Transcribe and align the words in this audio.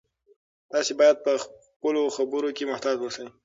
تاسي 0.71 0.93
باید 0.99 1.17
په 1.25 1.31
خپلو 1.43 2.01
خبرو 2.15 2.49
کې 2.57 2.69
محتاط 2.71 2.97
اوسئ. 3.01 3.25